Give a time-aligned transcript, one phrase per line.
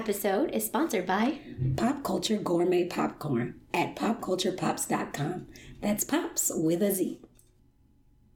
[0.00, 1.36] episode is sponsored by
[1.76, 5.46] Pop Culture Gourmet Popcorn at popculturepops.com.
[5.82, 7.20] That's Pops with a Z.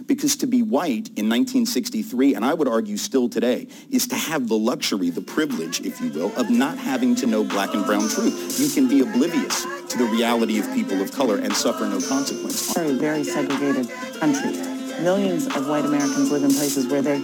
[0.05, 4.49] Because to be white in 1963, and I would argue still today, is to have
[4.49, 8.11] the luxury, the privilege, if you will, of not having to know black and brown
[8.11, 8.61] truth.
[8.61, 12.75] You can be oblivious to the reality of people of color and suffer no consequence.
[12.75, 13.89] Very, very segregated
[14.21, 14.53] country.
[15.03, 17.21] Millions of white Americans live in places where they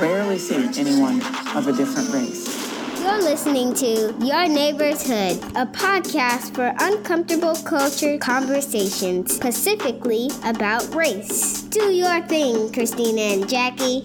[0.00, 1.20] rarely see anyone
[1.54, 2.69] of a different race.
[3.10, 11.62] You're listening to Your Neighbor's Hood, a podcast for uncomfortable culture conversations, specifically about race.
[11.62, 14.02] Do your thing, Christina and Jackie.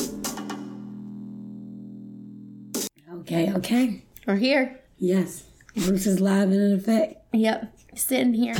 [3.19, 4.03] Okay, okay.
[4.25, 4.81] We're here.
[4.97, 5.43] Yes.
[5.75, 7.23] Bruce is live and in effect.
[7.31, 8.55] Yep, sitting here.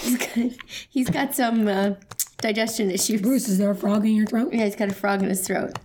[0.00, 0.52] He's got,
[0.90, 1.90] he's got some uh,
[2.38, 3.22] digestion issues.
[3.22, 4.52] Bruce, is there a frog in your throat?
[4.52, 5.78] Yeah, he's got a frog in his throat.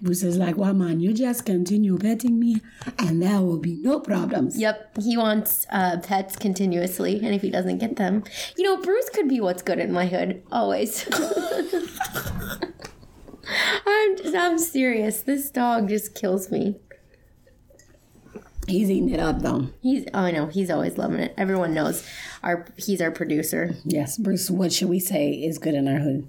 [0.00, 2.60] Bruce is like, well, man, you just continue petting me
[2.98, 4.58] and there will be no problems.
[4.58, 8.24] Yep, he wants uh, pets continuously, and if he doesn't get them,
[8.56, 11.08] you know, Bruce could be what's good in my hood always.
[13.86, 15.22] I'm just, I'm serious.
[15.22, 16.76] This dog just kills me.
[18.66, 19.68] He's eating it up, though.
[19.80, 21.32] He's oh I know he's always loving it.
[21.38, 22.06] Everyone knows
[22.42, 23.74] our he's our producer.
[23.84, 26.28] Yes, Bruce, what should we say is good in our hood?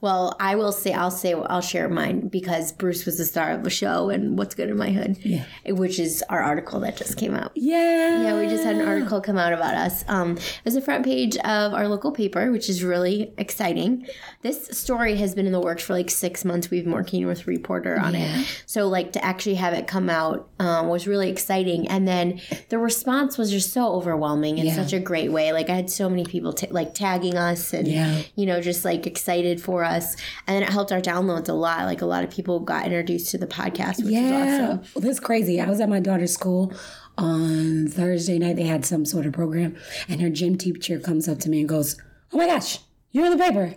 [0.00, 3.64] Well, I will say I'll say I'll share mine because Bruce was the star of
[3.64, 5.44] the show and what's good in my hood, Yeah.
[5.70, 7.50] which is our article that just came out.
[7.56, 8.22] Yeah.
[8.22, 10.04] Yeah, we just had an article come out about us.
[10.06, 14.06] Um, it was the front page of our local paper, which is really exciting.
[14.42, 16.70] This story has been in the works for like six months.
[16.70, 18.46] We've been working with a reporter on it.
[18.66, 21.88] So, like, to actually have it come out um, was really exciting.
[21.88, 24.76] And then the response was just so overwhelming in Yeah.
[24.76, 25.52] such a great way.
[25.52, 28.22] Like, I had so many people t- like tagging us and, Yeah.
[28.36, 29.87] you know, just like excited for us.
[30.46, 31.84] And then it helped our downloads a lot.
[31.86, 34.66] Like, a lot of people got introduced to the podcast, which is Yeah.
[34.70, 34.84] awesome.
[34.94, 35.60] Well, that's crazy.
[35.60, 36.72] I was at my daughter's school
[37.16, 38.56] on Thursday night.
[38.56, 39.76] They had some sort of program,
[40.08, 41.96] and her gym teacher comes up to me and goes,
[42.32, 42.80] Oh my gosh,
[43.12, 43.74] you're in the paper.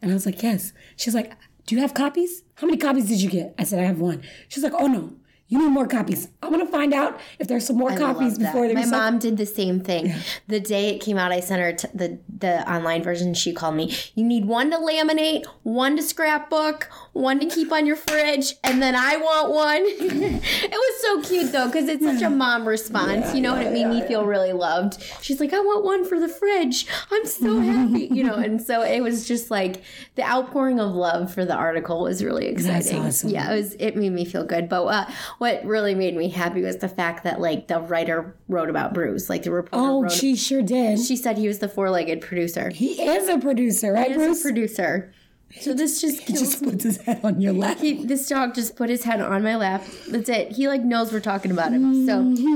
[0.00, 0.72] And I was like, Yes.
[0.96, 1.32] She's like,
[1.66, 2.42] Do you have copies?
[2.56, 3.54] How many copies did you get?
[3.58, 4.22] I said, I have one.
[4.48, 5.12] She's like, Oh no,
[5.52, 6.28] you need more copies.
[6.42, 8.90] I want to find out if there's some more I copies before they My recycle."
[8.90, 10.14] mom did the same thing.
[10.48, 13.34] The day it came out, I sent her t- the the online version.
[13.34, 13.94] She called me.
[14.14, 18.80] You need one to laminate, one to scrapbook, one to keep on your fridge, and
[18.80, 19.82] then I want one.
[19.86, 23.72] it was so cute though, because it's such a mom response, you know, and it
[23.72, 25.02] made me feel really loved.
[25.20, 26.86] She's like, I want one for the fridge.
[27.10, 29.82] I'm so happy, you know, and so it was just like
[30.14, 33.00] the outpouring of love for the article was really exciting.
[33.02, 33.28] awesome.
[33.28, 33.74] Yeah, it was.
[33.74, 34.70] It made me feel good.
[34.70, 35.10] But uh,
[35.42, 39.28] what really made me happy was the fact that like the writer wrote about Bruce,
[39.28, 41.00] like the reporter Oh, she sure did.
[41.00, 42.70] she said he was the four-legged producer.
[42.70, 44.40] he is a producer, right, He is Bruce?
[44.40, 45.12] a producer.
[45.60, 47.78] So this just he just puts his head on your lap.
[47.78, 49.82] He, this dog just put his head on my lap.
[50.08, 50.52] That's it.
[50.52, 51.82] He like knows we're talking about him.
[51.92, 52.06] Mm-hmm.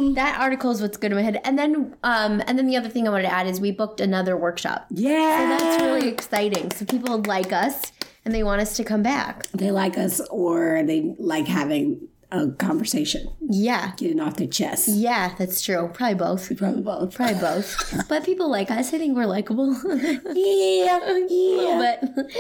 [0.09, 1.41] So that article is what's good in my head.
[1.45, 4.01] And then, um, and then the other thing I wanted to add is we booked
[4.01, 4.87] another workshop.
[4.91, 5.59] yeah.
[5.59, 6.71] So that's really exciting.
[6.71, 7.93] So people like us
[8.25, 9.47] and they want us to come back.
[9.53, 13.93] they like us or they like having a conversation, Yeah.
[13.97, 14.89] getting off their chest.
[14.89, 15.91] Yeah, that's true.
[15.93, 16.57] Probably both.
[16.59, 17.15] Probably both.
[17.15, 18.09] Probably both.
[18.09, 18.93] but people like us.
[18.93, 19.75] I think we're likable.
[20.37, 21.97] Yeah, a little yeah.
[22.01, 22.31] bit.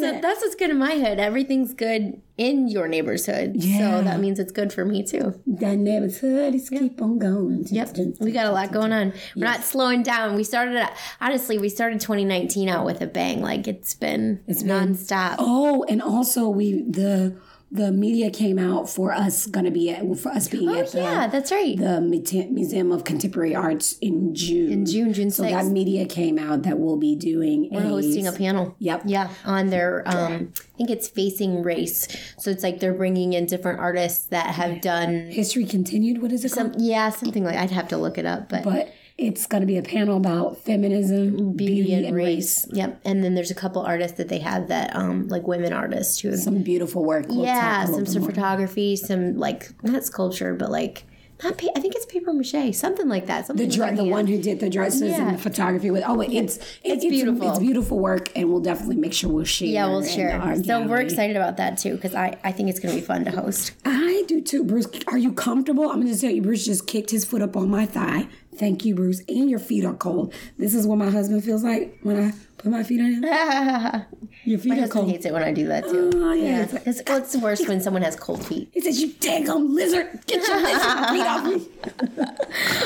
[0.00, 1.18] So that's what's good in my hood.
[1.20, 3.52] Everything's good in your neighbor's hood.
[3.56, 3.78] Yeah.
[3.98, 5.40] So that means it's good for me too.
[5.46, 7.66] That neighborhood is keep on going.
[7.68, 7.96] Yep.
[8.20, 9.12] We got a lot going on.
[9.36, 10.34] We're not slowing down.
[10.34, 10.88] We started,
[11.20, 13.42] honestly, we started 2019 out with a bang.
[13.42, 15.36] Like it's been It's been- nonstop.
[15.38, 17.36] Oh, and also we the
[17.74, 20.98] the media came out for us gonna be at for us being Oh, at the
[20.98, 21.74] yeah, that's right.
[21.76, 24.70] the Museum of Contemporary Arts in June.
[24.70, 27.70] In June, June So that media came out that we'll be doing.
[27.72, 28.76] We're hosting a panel.
[28.78, 29.04] Yep.
[29.06, 32.08] Yeah, on their, um, I think it's facing race.
[32.38, 36.20] So it's like they're bringing in different artists that have done History continued.
[36.20, 36.82] What is it some, called?
[36.82, 37.56] yeah, something like.
[37.56, 41.52] I'd have to look it up, but, But it's gonna be a panel about feminism,
[41.52, 42.66] beauty, and, race.
[42.72, 43.00] Yep.
[43.04, 46.30] And then there's a couple artists that they have that, um, like women artists who
[46.30, 47.26] have Some beautiful work.
[47.28, 48.30] We'll yeah, some some more.
[48.30, 51.04] photography, some like not sculpture, but like
[51.44, 51.58] not.
[51.58, 53.40] Pa- I think it's paper mache, something like that.
[53.42, 55.22] The Something dre- with the one who did the dresses Yeah.
[55.26, 57.50] and the photography with oh it's it's, beautiful.
[57.50, 60.40] it's beautiful work and we'll definitely make sure we'll share Yeah, we'll share.
[60.64, 63.30] So we're excited about that too because I I think it's gonna be fun to
[63.32, 63.72] host.
[63.84, 64.86] I do too, Bruce.
[65.08, 65.90] Are you comfortable?
[65.90, 68.28] I'm gonna tell you, Bruce just kicked his foot up on my thigh.
[68.56, 69.22] Thank you, Bruce.
[69.28, 70.34] And your feet are cold.
[70.58, 73.24] This is what my husband feels like when I put my feet on him.
[74.44, 74.76] Your feet are cold.
[74.76, 75.10] My are husband cold.
[75.10, 76.10] hates it when I do that too.
[76.14, 78.68] Oh, yeah, yeah, it's like- it's, it's worse when someone has cold feet.
[78.72, 81.68] He says, "You daggum lizard, get your lizard feet off me."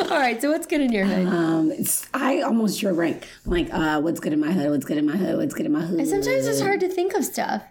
[0.10, 1.26] All right, so what's good in your hood?
[1.26, 3.26] Um, it's, I almost a rank.
[3.44, 4.70] I'm like, uh, what's good in my hood?
[4.70, 5.36] What's good in my hood?
[5.38, 5.98] What's good in my hood?
[5.98, 7.62] And sometimes it's hard to think of stuff.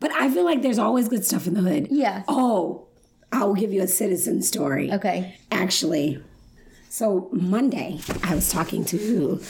[0.00, 1.88] But I feel like there's always good stuff in the hood.
[1.90, 2.24] Yeah.
[2.28, 2.86] Oh,
[3.30, 4.92] I will give you a citizen story.
[4.92, 5.36] Okay.
[5.52, 6.22] Actually,
[6.94, 9.42] so Monday, I was talking to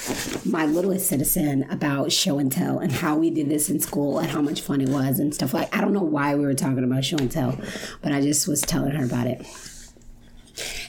[0.46, 4.30] my littlest citizen about show and tell and how we did this in school and
[4.30, 5.76] how much fun it was and stuff like.
[5.76, 7.58] I don't know why we were talking about show and tell,
[8.00, 9.46] but I just was telling her about it.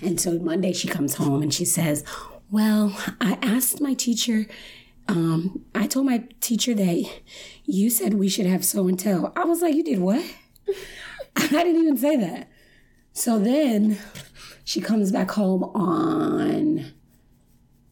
[0.01, 2.05] And so Monday she comes home and she says,
[2.49, 4.47] "Well, I asked my teacher.
[5.09, 7.19] Um, I told my teacher that
[7.65, 9.33] you said we should have show and tell.
[9.35, 10.23] I was like, you did what?
[11.35, 12.47] I didn't even say that.
[13.11, 13.99] So then
[14.65, 16.91] she comes back home on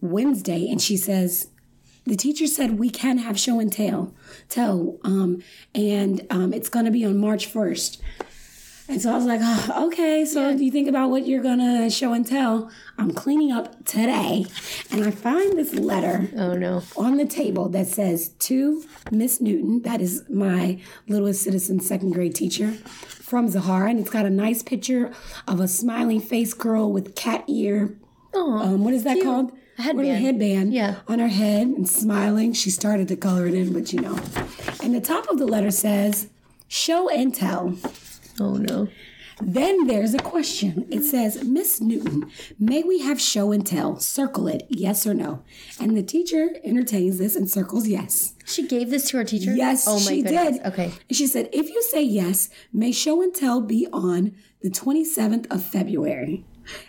[0.02, 1.48] Wednesday and she says,
[2.06, 4.14] the teacher said we can have show and tell,
[4.50, 5.42] tell, um,
[5.74, 8.02] and um, it's going to be on March 1st.
[8.90, 11.60] And so I was like, oh, okay, so if you think about what you're going
[11.60, 14.46] to show and tell, I'm cleaning up today.
[14.92, 16.84] And I find this letter Oh no.
[16.98, 22.36] on the table that says to Miss Newton, that is my littlest citizen second grade
[22.36, 22.74] teacher
[23.34, 25.12] from Zahara, and it's got a nice picture
[25.48, 27.98] of a smiling face girl with cat ear.
[28.36, 29.52] um, what is that called?
[29.80, 30.24] A headband.
[30.24, 30.72] headband.
[30.72, 30.98] Yeah.
[31.08, 32.54] On her head and smiling.
[32.54, 34.20] She started to color it in, but you know.
[34.84, 36.30] And the top of the letter says,
[36.68, 37.76] show and tell.
[38.40, 38.88] Oh no.
[39.42, 40.88] Then there's a question.
[40.92, 44.00] It says, Miss Newton, may we have show and tell?
[44.00, 45.44] Circle it, yes or no.
[45.80, 48.36] And the teacher entertains this and circles yes.
[48.46, 49.54] She gave this to her teacher?
[49.56, 50.58] Yes, Oh my she goodness.
[50.58, 50.66] did.
[50.68, 50.92] Okay.
[51.10, 55.52] And she said, if you say yes, may show and tell be on the 27th
[55.52, 56.46] of February.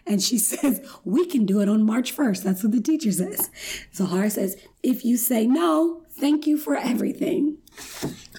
[0.07, 2.43] And she says, we can do it on March 1st.
[2.43, 3.51] That's what the teacher says.
[3.95, 7.57] Zahara says, if you say no, thank you for everything.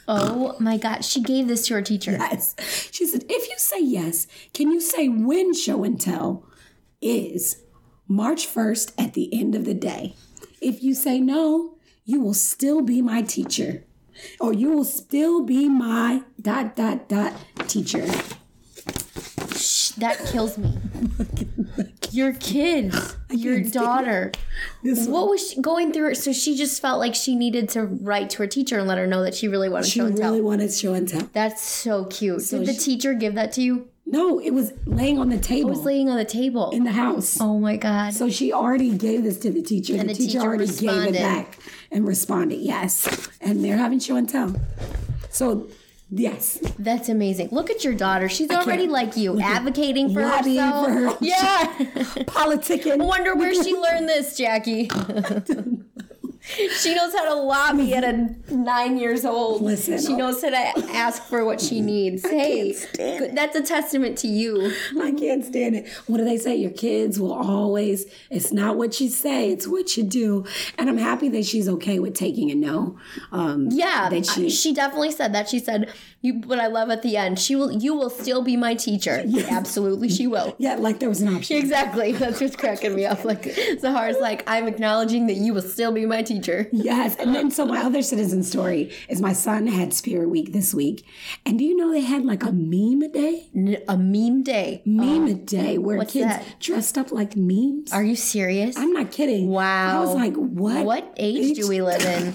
[0.07, 1.04] Oh my god.
[1.04, 2.12] She gave this to her teacher.
[2.12, 2.56] Yes.
[2.92, 6.46] She said, if you say yes, can you say when show and tell
[7.02, 7.63] is
[8.07, 10.16] March 1st at the end of the day?
[10.62, 13.86] If you say no, you will still be my teacher.
[14.40, 17.34] Or you will still be my dot dot dot
[17.68, 18.08] teacher.
[19.98, 20.78] That kills me.
[22.12, 24.32] Your kids, your daughter.
[24.84, 26.10] What was she going through?
[26.10, 28.98] Her so she just felt like she needed to write to her teacher and let
[28.98, 30.26] her know that she really wanted She show and tell.
[30.26, 31.30] She really wanted show and tell.
[31.34, 32.48] That's so cute.
[32.50, 33.88] Did the she- teacher give that to you?
[34.08, 36.70] No, it was laying on the table It was laying on the table.
[36.72, 37.40] in the house.
[37.42, 38.14] oh my god.
[38.14, 39.94] So she already gave this to the teacher.
[39.96, 41.58] And the, the teacher, teacher already gave it back
[41.92, 43.28] and responded, yes.
[43.42, 44.56] And they're having show and tell.
[45.32, 45.68] So,
[46.10, 46.60] yes.
[46.80, 47.50] That's amazing.
[47.52, 48.30] Look at your daughter.
[48.30, 50.86] She's already can't- like you, advocating for herself.
[50.88, 51.66] for her- Yeah.
[52.25, 52.94] Politicking.
[52.94, 54.90] I wonder where she learned this, Jackie.
[56.80, 59.62] she knows how to lobby at a nine years old.
[59.62, 60.58] Listen, she knows how to
[60.96, 62.24] ask for what she needs.
[62.28, 62.74] Hey,
[63.34, 64.72] that's a testament to you.
[65.02, 65.90] I can't stand it.
[66.08, 66.56] What do they say?
[66.56, 70.46] Your kids will always, it's not what you say, it's what you do.
[70.78, 72.98] And I'm happy that she's okay with taking a no.
[73.32, 75.50] Um, Yeah, That she- she, definitely said that.
[75.50, 75.92] She said,
[76.25, 77.39] "You." But I love at the end.
[77.39, 77.72] She will.
[77.72, 79.24] You will still be my teacher.
[79.50, 80.56] Absolutely, she will.
[80.60, 81.57] yeah, like there was an option.
[81.57, 82.12] Exactly.
[82.12, 83.24] That's what's cracking me up.
[83.24, 83.44] Like
[83.81, 86.68] Zahar's like, I'm acknowledging that you will still be my teacher.
[86.72, 87.16] Yes.
[87.16, 91.06] And then, so my other citizen story is my son had Spirit Week this week.
[91.45, 93.48] And do you know they had like a meme a day?
[93.56, 94.81] N- A meme day.
[94.86, 96.60] Meme a day where what's kids that?
[96.60, 97.94] dressed up like memes.
[97.94, 98.75] Are you serious?
[98.77, 99.48] I'm not kidding.
[99.48, 100.01] Wow.
[100.01, 100.86] I was like, what?
[100.86, 102.33] What age do we live in?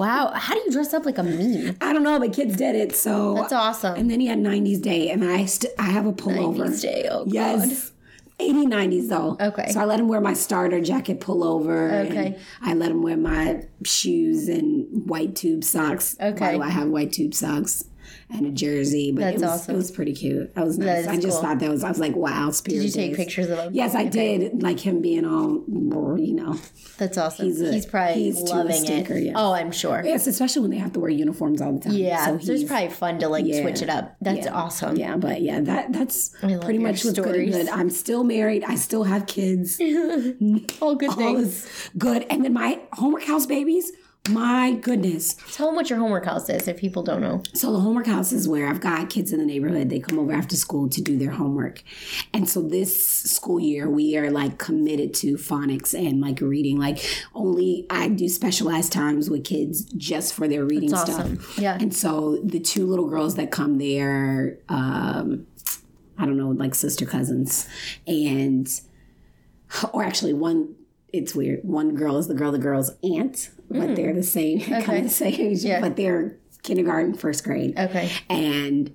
[0.00, 0.32] Wow.
[0.34, 1.76] How do you dress up like a meme?
[1.80, 2.96] I don't know, but kids did it.
[2.96, 3.96] So That's awesome.
[3.96, 6.66] And then he had 90s Day, and I st- I have a pullover.
[6.68, 7.32] 90s Day, oh, God.
[7.34, 7.92] yes.
[8.38, 9.36] 80 90s though.
[9.38, 9.70] Okay.
[9.70, 11.90] So I let him wear my starter jacket pullover.
[11.92, 12.38] and Okay.
[12.62, 16.16] I let him wear my shoes and white tube socks.
[16.18, 16.40] Okay.
[16.40, 17.84] Why do I have white tube socks?
[18.32, 19.74] And a jersey, but That's it was awesome.
[19.74, 20.54] it was pretty cute.
[20.54, 21.06] That was nice.
[21.08, 21.42] I just cool.
[21.42, 22.78] thought that was I was like, wow, spirit.
[22.80, 23.16] Did you take days.
[23.16, 23.74] pictures of him?
[23.74, 24.62] Yes, I did.
[24.62, 25.64] Like him being all,
[26.18, 26.56] you know.
[26.98, 27.46] That's awesome.
[27.46, 29.24] He's, He's probably he's a loving stinker, it.
[29.24, 29.34] yes.
[29.36, 30.02] Oh, I'm sure.
[30.04, 31.92] Yes, especially when they have to wear uniforms all the time.
[31.94, 32.26] Yeah.
[32.26, 33.62] So So, it's probably fun to like Yeah.
[33.62, 34.16] switch it up.
[34.20, 34.54] That's Yeah.
[34.54, 34.96] awesome.
[34.96, 37.68] Yeah, but yeah, that that's pretty much what's good good.
[37.68, 38.62] I'm still married.
[38.64, 39.80] I still have kids.
[40.80, 41.42] All good All things.
[41.64, 42.26] is good.
[42.30, 43.90] And then my homework house babies.
[44.28, 45.34] My goodness.
[45.54, 47.42] Tell them what your homework house is if people don't know.
[47.54, 49.88] So the homework house is where I've got kids in the neighborhood.
[49.88, 51.82] They come over after school to do their homework.
[52.34, 56.78] And so this school year we are like committed to phonics and like reading.
[56.78, 61.20] Like only I do specialized times with kids just for their reading That's stuff.
[61.20, 61.40] awesome.
[61.56, 61.78] Yeah.
[61.80, 65.46] And so the two little girls that come there, um,
[66.18, 67.66] I don't know, like sister cousins.
[68.06, 68.68] And
[69.92, 70.74] or actually one
[71.12, 71.64] it's weird.
[71.64, 75.08] One girl is the girl the girl's aunt, but they're the same kind of the
[75.08, 75.64] same age, Mm.
[75.68, 75.80] Yeah.
[75.80, 77.78] but they're kindergarten, first grade.
[77.78, 78.10] Okay.
[78.28, 78.94] And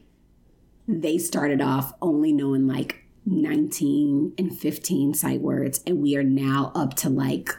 [0.88, 6.72] they started off only knowing like 19 and 15 sight words, and we are now
[6.76, 7.58] up to like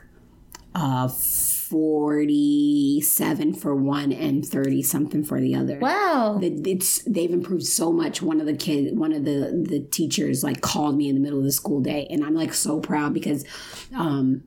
[0.75, 5.79] uh 47 for one and 30 something for the other.
[5.79, 6.39] Wow.
[6.43, 8.21] It's they've improved so much.
[8.23, 11.39] One of the kid, one of the the teachers, like called me in the middle
[11.39, 13.45] of the school day, and I'm like so proud because,
[13.95, 14.45] um,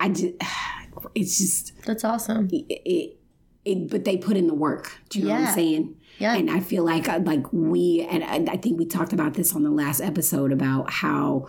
[0.00, 0.34] I just,
[1.14, 2.48] it's just That's awesome.
[2.52, 3.18] it,
[3.64, 4.98] it, but they put in the work.
[5.10, 5.96] Do you know what I'm saying?
[6.18, 6.34] Yeah.
[6.34, 9.54] And I feel like uh, like we and I, I think we talked about this
[9.54, 11.48] on the last episode about how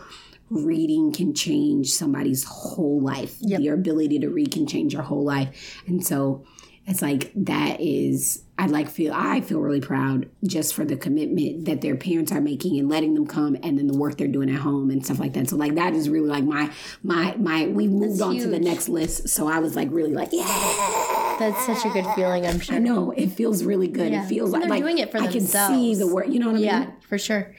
[0.50, 3.36] reading can change somebody's whole life.
[3.40, 3.60] Yep.
[3.60, 5.82] Your ability to read can change your whole life.
[5.86, 6.44] And so
[6.90, 11.64] it's like that is I like feel I feel really proud just for the commitment
[11.66, 14.50] that their parents are making and letting them come and then the work they're doing
[14.50, 15.48] at home and stuff like that.
[15.48, 16.70] So like that is really like my
[17.04, 19.28] my my we moved That's on to the next list.
[19.28, 21.36] So I was like really like, yeah.
[21.38, 22.76] That's such a good feeling, I'm sure.
[22.76, 24.12] I know it feels really good.
[24.12, 24.24] Yeah.
[24.24, 26.26] It feels And like they're like doing it for I can see the work.
[26.28, 26.64] You know what I mean?
[26.64, 27.54] Yeah, for sure.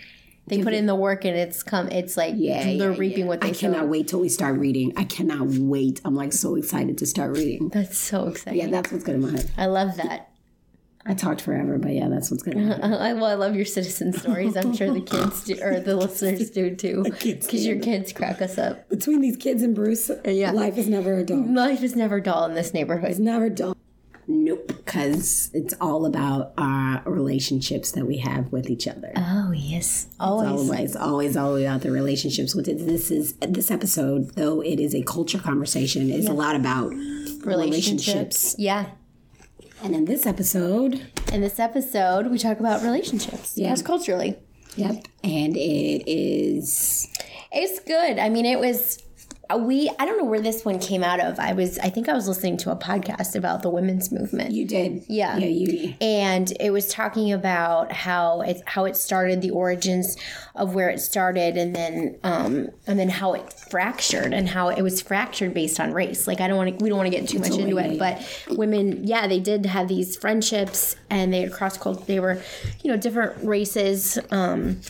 [0.51, 3.25] They put in the work and it's come it's like Yeah, they're yeah, reaping yeah.
[3.25, 3.89] what they I cannot sowed.
[3.89, 4.93] wait till we start reading.
[4.98, 6.00] I cannot wait.
[6.05, 7.70] I'm like so excited to start reading.
[7.70, 8.60] That's so exciting.
[8.60, 9.50] Yeah, that's what's good in my head.
[9.58, 10.27] I love that.
[11.03, 12.53] I talked forever, but yeah, that's what's good.
[12.53, 12.75] In my.
[12.75, 14.55] I, well, I love your citizen stories.
[14.55, 17.01] I'm sure the kids do, or the listeners do too.
[17.03, 18.88] Because your kids crack us up.
[18.88, 20.51] Between these kids and Bruce, Yeah.
[20.51, 21.43] life is never a dull.
[21.43, 23.10] Life is never dull in this neighborhood.
[23.10, 23.75] It's never dull.
[24.33, 29.11] Nope, because it's all about our relationships that we have with each other.
[29.17, 30.50] Oh yes, always.
[30.50, 32.77] always, always, always about the relationships with it.
[32.85, 36.09] This is this episode, though it is a culture conversation.
[36.09, 36.91] It's a lot about
[37.45, 38.55] relationships.
[38.57, 38.85] Yeah.
[39.83, 41.01] And in this episode,
[41.33, 43.57] In this episode, we talk about relationships.
[43.57, 43.69] Yeah.
[43.69, 44.38] Yes, culturally.
[44.77, 47.07] yep, and it is
[47.51, 48.17] It's good.
[48.17, 49.03] I mean, it was
[49.58, 49.89] we.
[50.00, 51.39] I don't know where this one came out of.
[51.39, 51.79] I was.
[51.79, 54.51] I think I was listening to a podcast about the women's movement.
[54.51, 55.38] you did, Yeah.
[55.38, 55.96] yeah, you did.
[56.01, 60.17] and it was talking about how it how it started, the origins
[60.55, 64.81] of where it started, and then um, and then how it fractured, and how it
[64.81, 66.27] was fractured based on race.
[66.27, 68.22] Like I don't want to, we don't want to get too much into it, but
[68.50, 72.03] women, yeah, they did have these friendships, and they had cross culture.
[72.05, 72.41] They were,
[72.84, 74.17] you know, different races.
[74.31, 74.81] Um,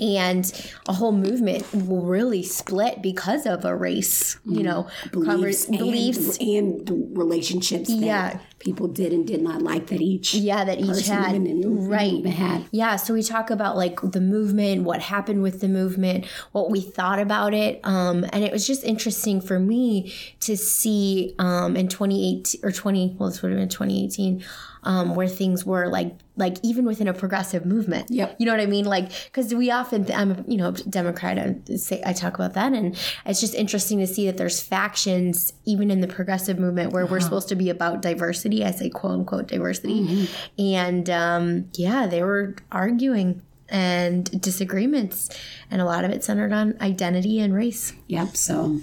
[0.00, 5.78] and a whole movement will really split because of a race, you know, beliefs, conver-
[5.78, 8.38] beliefs, and, and relationships that Yeah.
[8.58, 12.64] people did and did not like that each yeah that each had the right had.
[12.72, 16.80] yeah so we talk about like the movement what happened with the movement what we
[16.80, 21.86] thought about it um and it was just interesting for me to see um in
[21.88, 24.44] 2018 or 20 well this would have been 2018
[24.86, 28.10] um where things were like like even within a progressive movement.
[28.10, 28.36] Yep.
[28.38, 28.84] you know what i mean?
[28.84, 32.96] Like because we often i'm you know democrat I, say i talk about that and
[33.26, 37.20] it's just interesting to see that there's factions even in the progressive movement where we're
[37.20, 40.28] supposed to be about diversity i say quote unquote diversity.
[40.58, 45.28] And um, yeah they were arguing and disagreements
[45.70, 47.92] and a lot of it centered on identity and race.
[48.08, 48.36] Yep.
[48.36, 48.80] So,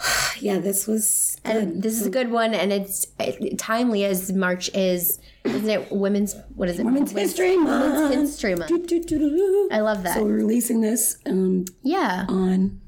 [0.40, 1.56] yeah, this was good.
[1.56, 5.90] and this is a good one and it's it, timely as march is isn't it
[5.92, 7.94] women's what is it Women's History Month.
[8.10, 8.68] Women's History Month.
[8.68, 9.68] Do-do-do-do-do.
[9.72, 12.80] i love that So we're releasing this um, yeah on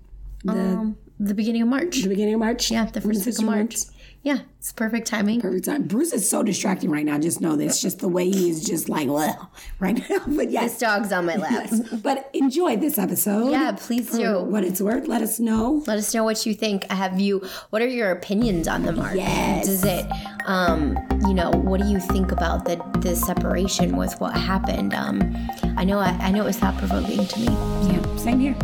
[0.45, 2.71] the, um, the beginning of march the beginning of March.
[2.71, 3.91] yeah the first Women's week of march Month.
[4.23, 5.83] Yeah it's perfect timing Perfect time.
[5.83, 7.19] Bruce is so distracting right now.
[7.19, 7.83] Just know this.
[7.83, 9.51] Just the way he is just like, well,
[9.81, 10.21] right now.
[10.29, 10.73] But yes.
[10.75, 11.69] this dog's on my lap
[12.01, 13.51] But enjoy this episode.
[13.51, 15.09] yeah please do what it's worth.
[15.09, 15.83] Let us know.
[15.89, 16.85] Let us know what you think.
[16.93, 17.45] Have you?
[17.71, 19.17] What are your opinions on the march?
[19.17, 19.67] Yes.
[19.67, 20.07] Does it?
[20.47, 24.95] Um, you know, what do you think about the the separation with what happened?
[24.95, 25.35] Um,
[25.77, 25.99] I know.
[25.99, 27.47] I, I know it was thought provoking to me.
[27.91, 28.57] Yeah, same here.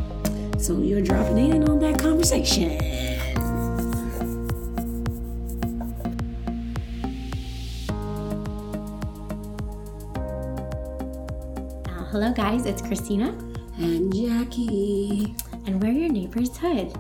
[0.61, 2.79] So you're dropping in on that conversation.
[12.21, 12.67] Hello, guys.
[12.67, 13.29] It's Christina,
[13.79, 15.37] And Jackie.
[15.67, 16.93] and we're your neighbor's hood.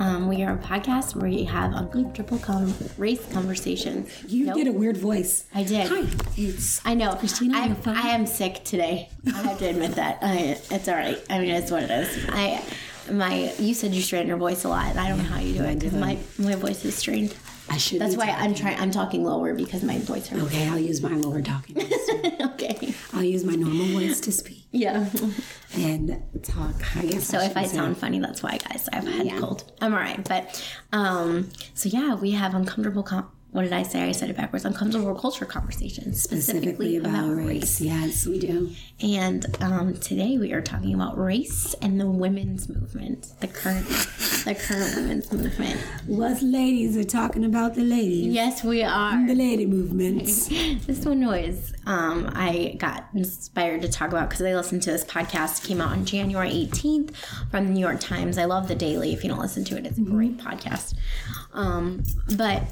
[0.00, 4.10] Um, we are a podcast where you have uncomfortable com- race conversations.
[4.26, 4.56] You Nope.
[4.56, 5.44] did a weird voice.
[5.54, 5.86] I did.
[5.88, 6.02] Hi,
[6.36, 7.14] it's I know.
[7.14, 7.76] Christina I.
[7.86, 9.10] I am sick today.
[9.28, 10.18] I have to admit that.
[10.20, 11.24] I, it's all right.
[11.30, 12.26] I mean, it's what it is.
[12.30, 12.60] I,
[13.12, 15.54] my, you said you strain your voice a lot, and I don't know how you
[15.54, 17.36] do it because my my voice is strained.
[17.70, 18.00] I should.
[18.00, 18.80] That's why I'm trying.
[18.80, 20.42] I'm talking lower because my voice hurts.
[20.46, 21.76] Okay, I'll use my lower talking.
[22.40, 22.92] okay.
[23.12, 25.08] I'll use my normal voice to speak Yeah.
[25.76, 26.74] and talk.
[26.96, 27.24] I guess.
[27.28, 28.88] So if I sound funny, that's why, guys.
[28.92, 29.36] I've had Yeah.
[29.36, 29.72] a cold.
[29.80, 30.22] I'm all right.
[30.28, 30.62] But
[30.92, 34.02] um, so yeah, we have uncomfortable com- what did I say?
[34.02, 34.64] I said it backwards.
[34.64, 37.80] Uncomfortable culture conversations, specifically, Specifically about race.
[37.80, 38.72] Yes, we do.
[39.00, 44.56] And um, today we are talking about race and the women's movement, the current, the
[44.60, 45.80] current women's movement.
[46.10, 48.34] Us ladies are talking about the ladies.
[48.34, 49.24] Yes, we are.
[49.24, 50.48] The lady movements.
[50.86, 55.04] This one was um, I got inspired to talk about because I listened to this
[55.04, 55.62] podcast.
[55.64, 57.14] It came out on January 18th
[57.50, 58.36] from the New York Times.
[58.36, 59.12] I love the Daily.
[59.12, 60.94] If you don't listen to it, it's a great podcast.
[61.52, 62.02] Um,
[62.36, 62.64] but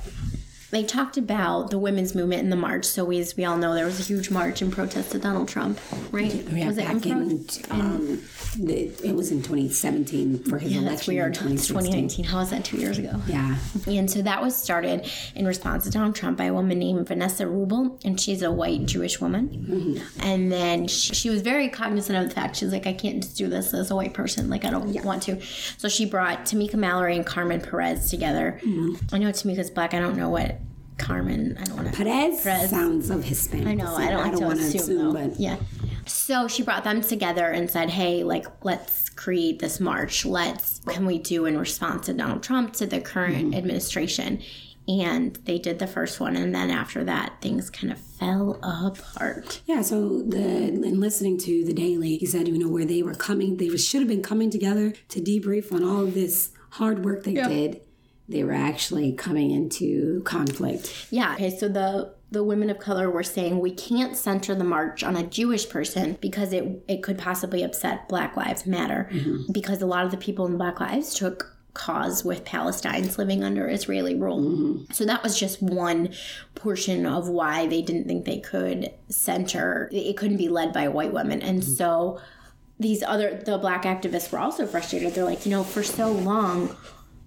[0.72, 2.86] they talked about the women's movement in the march.
[2.86, 5.46] So we, as we all know, there was a huge march in protest of Donald
[5.46, 5.78] Trump,
[6.10, 6.32] right?
[6.32, 8.22] Yeah, was it back pro- in, um,
[8.58, 11.52] it was in 2017 for his Yeah, election that's weird.
[11.52, 12.24] It's 2019.
[12.24, 13.20] How was that two years ago?
[13.26, 13.56] Yeah.
[13.86, 17.46] And so that was started in response to Donald Trump by a woman named Vanessa
[17.46, 19.48] Wruble, and she's a white Jewish woman.
[19.50, 20.20] Mm-hmm.
[20.26, 23.36] And then she, she was very cognizant of the fact she's like, I can't just
[23.36, 24.48] do this as a white person.
[24.48, 25.38] Like, I don't want to.
[25.76, 28.58] So she brought Tamika Mallory and Carmen Perez together.
[28.64, 29.14] Mm-hmm.
[29.14, 29.92] I know Tamika's black.
[29.92, 30.58] I don't know what
[30.98, 31.56] Carmen.
[31.60, 31.96] I don't want to.
[31.96, 32.70] Perez, Perez.
[32.70, 33.66] sounds of Hispanic.
[33.68, 33.94] I know.
[33.94, 35.12] I don't, like to wanna assume, though.
[35.12, 35.56] but yeah.
[36.06, 40.24] So she brought them together and said, "Hey, like, let's create this march.
[40.24, 43.54] Let's can we do in response to Donald Trump to the current Mm-hmm.
[43.54, 44.42] administration."
[44.88, 49.60] And they did the first one, and then after that, things kind of fell apart.
[49.64, 53.14] Yeah, so the in listening to the Daily, he said, you know, where they were
[53.14, 57.22] coming, they should have been coming together to debrief on all of this hard work
[57.22, 57.80] they did.
[58.28, 61.08] They were actually coming into conflict.
[61.10, 61.34] Yeah.
[61.34, 61.56] Okay.
[61.56, 65.22] So the the women of color were saying we can't center the march on a
[65.22, 69.52] Jewish person because it it could possibly upset Black Lives Matter mm-hmm.
[69.52, 73.68] because a lot of the people in Black Lives took cause with Palestinians living under
[73.68, 74.40] Israeli rule.
[74.40, 74.92] Mm-hmm.
[74.92, 76.14] So that was just one
[76.54, 81.12] portion of why they didn't think they could center it couldn't be led by white
[81.12, 81.42] women.
[81.42, 81.72] And mm-hmm.
[81.72, 82.20] so
[82.78, 85.14] these other the black activists were also frustrated.
[85.14, 86.76] They're like, you know, for so long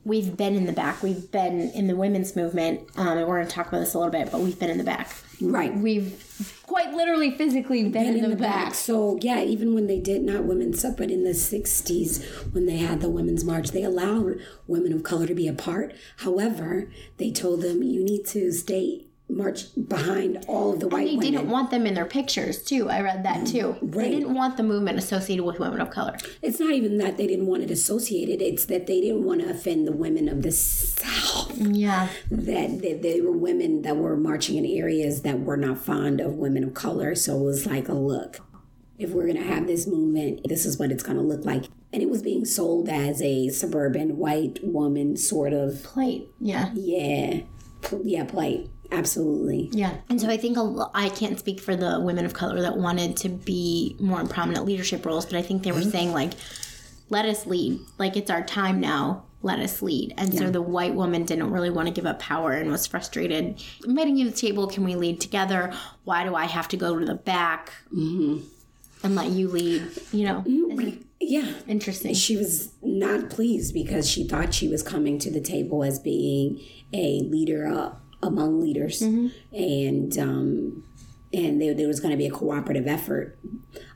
[0.06, 1.04] we've been in the back.
[1.04, 3.98] We've been in the women's movement, um, and we're going to talk about this a
[3.98, 4.32] little bit.
[4.32, 5.10] But we've been in the back.
[5.42, 5.76] Right.
[5.76, 8.74] We've quite literally, physically been, in, the, back.
[8.74, 12.78] So yeah, even when they did not women's up, but in the '60s when they
[12.78, 15.94] had the women's march, they allowed women of color to be a part.
[16.18, 21.22] However, they told them you need to stay march behind all of the white people
[21.22, 21.42] They women.
[21.42, 22.90] didn't want them in their pictures too.
[22.90, 23.76] I read that mm, too.
[23.82, 26.16] They didn't want the movement associated with women of color.
[26.42, 28.42] It's not even that they didn't want it associated.
[28.42, 31.58] It's that they didn't want to offend the women of the South.
[31.58, 32.10] Yeah.
[32.30, 36.36] That, that they were women that were marching in areas that were not fond of
[36.36, 37.16] women of color.
[37.16, 38.40] So it was like a look.
[38.98, 41.66] If we're going to have this movement, this is what it's going to look like.
[41.92, 46.28] And it was being sold as a suburban white woman sort of, Plate.
[46.40, 46.72] Yeah.
[46.74, 47.42] yeah,
[48.04, 48.70] yeah, plight.
[48.92, 49.70] Absolutely.
[49.72, 49.96] Yeah.
[50.10, 52.78] And so I think a lo- I can't speak for the women of color that
[52.78, 56.34] wanted to be more in prominent leadership roles, but I think they were saying, like,
[57.10, 57.80] let us lead.
[58.00, 59.24] Like, it's our time now.
[59.42, 60.14] Let us lead.
[60.18, 63.62] And so the white woman didn't really want to give up power and was frustrated.
[63.86, 65.72] Inviting you to the table, can we lead together?
[66.04, 68.44] Why do I have to go to the back and
[69.16, 69.84] let you lead?
[70.12, 71.54] You know, Isn't Yeah.
[71.68, 72.16] interesting.
[72.16, 76.60] She was not pleased because she thought she was coming to the table as being
[76.92, 77.92] a leader uh,
[78.26, 79.02] among leaders,
[79.54, 80.84] and um,
[81.34, 83.38] and there, there was going to be a cooperative effort.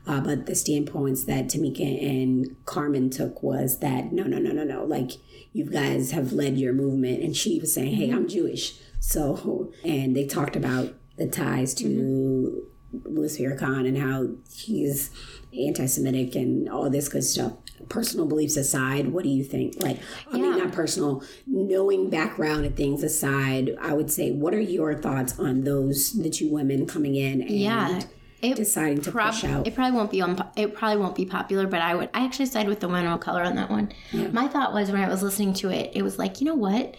[0.06, 4.64] Uh, but the standpoints that Tamika and Carmen took was that no, no, no, no,
[4.64, 4.84] no.
[4.84, 5.12] Like
[5.52, 10.16] you guys have led your movement, and she was saying, "Hey, I'm Jewish," so and
[10.16, 12.66] they talked about the ties to
[13.04, 15.10] Louis Farrakhan and how he's
[15.56, 17.52] anti-Semitic and all this good stuff.
[17.90, 19.74] Personal beliefs aside, what do you think?
[19.82, 19.98] Like,
[20.32, 20.64] I mean, Yeah.
[20.64, 25.64] not personal, knowing background and things aside, I would say, what are your thoughts on
[25.64, 28.00] those the two women coming in and Yeah.
[28.42, 29.66] It deciding to prob- push out?
[29.66, 30.42] It probably won't be on.
[30.56, 32.08] It probably won't be popular, but I would.
[32.14, 33.90] I actually side with the women of color on that one.
[34.32, 36.94] My thought was when I was listening to it, it was like, you know what?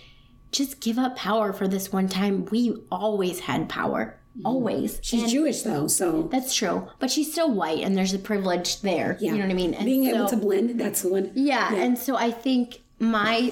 [0.51, 2.45] Just give up power for this one time.
[2.51, 4.41] We always had power, Mm.
[4.45, 4.99] always.
[5.01, 8.81] She's And Jewish though, so That's true, but she's still white, and there's a privilege
[8.81, 9.17] there.
[9.19, 9.73] yeah, You know what I mean?
[9.73, 11.31] And Being able to blend, that's the one.
[11.35, 13.51] yeah, and so I think my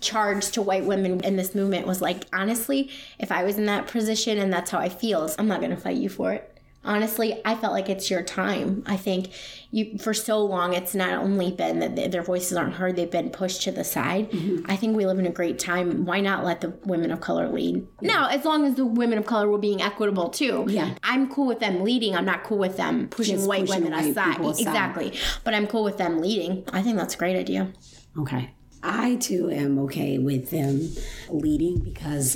[0.00, 3.86] charge to white women in this movement was like, honestly, if I was in that
[3.86, 6.51] position and that's how I feel, I'm not going to fight you for it.
[6.84, 8.82] Honestly, I felt like it's your time.
[8.86, 9.30] I think
[9.70, 13.30] you for so long it's not only been that their voices aren't heard, they've been
[13.30, 14.30] pushed to the side.
[14.30, 14.70] Mm-hmm.
[14.70, 16.04] I think we live in a great time.
[16.04, 17.86] Why not let the women of color lead?
[18.00, 20.64] Now, as long as the women of color were being equitable too.
[20.68, 20.94] Yeah.
[21.04, 22.16] I'm cool with them leading.
[22.16, 24.40] I'm not cool with them pushing Just white pushing women white aside.
[24.40, 24.60] aside.
[24.60, 25.12] Exactly.
[25.44, 26.64] But I'm cool with them leading.
[26.72, 27.72] I think that's a great idea.
[28.18, 28.50] Okay.
[28.82, 30.90] I too am okay with them
[31.30, 32.34] leading because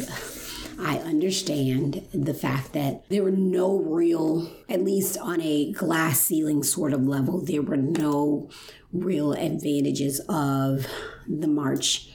[0.78, 6.62] I understand the fact that there were no real, at least on a glass ceiling
[6.62, 8.48] sort of level, there were no
[8.92, 10.86] real advantages of
[11.26, 12.10] the march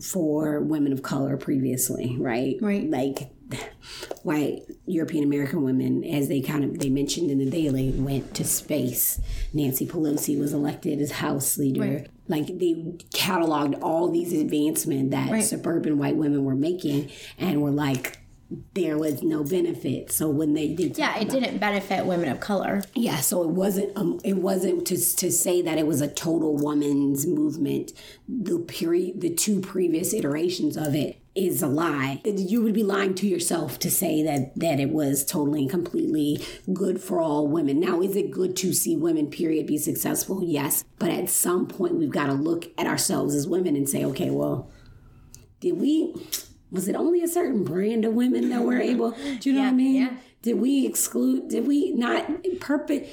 [0.00, 2.56] for women of color previously, right?
[2.60, 2.88] Right.
[2.88, 3.30] Like
[4.22, 8.44] white European American women, as they kind of they mentioned in the Daily, went to
[8.44, 9.20] space.
[9.52, 11.80] Nancy Pelosi was elected as House leader.
[11.80, 12.10] Right.
[12.28, 12.74] Like they
[13.14, 15.42] cataloged all these advancements that Right.
[15.44, 18.18] suburban white women were making, and were like,
[18.74, 20.10] there was no benefit.
[20.10, 22.82] So when they did, Yeah, it didn't benefit women of color.
[22.94, 26.56] yeah, so it wasn't um, it wasn't to to say that it was a total
[26.56, 27.92] woman's movement.
[28.28, 32.20] The period, the two previous iterations of it is a lie.
[32.24, 36.42] You would be lying to yourself to say that that it was totally and completely
[36.72, 37.78] good for all women.
[37.78, 40.42] Now, is it good to see women period be successful?
[40.42, 44.04] Yes, but at some point we've got to look at ourselves as women and say,
[44.06, 44.70] okay, well,
[45.60, 46.14] did we
[46.70, 49.68] was it only a certain brand of women that were able do you know what
[49.68, 50.16] i mean yeah.
[50.42, 52.26] did we exclude did we not
[52.60, 53.08] purpose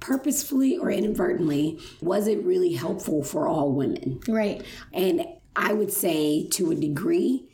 [0.00, 4.64] purposefully or inadvertently was it really helpful for all women Right.
[4.94, 7.46] and i would say to a degree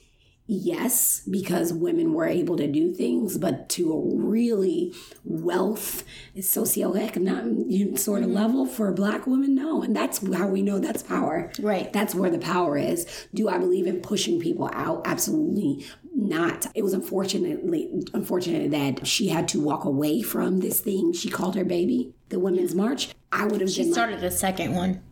[0.47, 6.05] yes because women were able to do things but to a really wealth
[6.37, 8.37] socioeconomic sort of mm-hmm.
[8.37, 9.83] level for a black woman no.
[9.83, 11.51] And that's how we know that's power.
[11.61, 11.93] Right.
[11.93, 13.27] that's where the power is.
[13.35, 15.03] Do i believe in pushing people out?
[15.05, 16.67] Absolutely not.
[16.75, 21.13] It was unfortunately unfortunate that she had to walk away from this thing.
[21.13, 23.09] She called her baby the women's march.
[23.33, 25.03] I would have She been like, started a second one.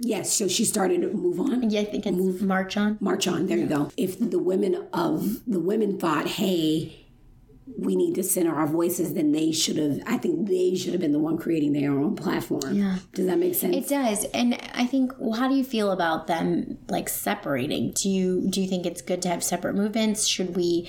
[0.00, 2.96] Yes so she started to move on Yeah, I think it's move, March on.
[3.00, 7.00] march on there you go if the women of the women thought hey
[7.78, 11.00] we need to center our voices then they should have i think they should have
[11.00, 12.98] been the one creating their own platform Yeah.
[13.14, 15.12] does that make sense It does, and I think.
[15.18, 17.92] Well, how do you feel about them like separating?
[17.92, 20.26] Do you do you think it's good to have separate movements?
[20.26, 20.88] Should we?